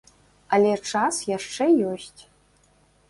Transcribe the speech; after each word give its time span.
Але 0.57 0.71
час 0.91 1.15
яшчэ 1.37 1.69
ёсць. 1.91 2.21